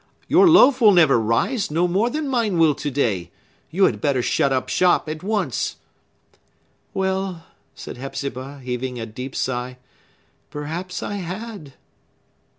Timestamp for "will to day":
2.57-3.29